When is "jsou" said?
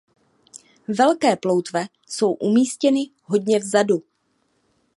2.07-2.33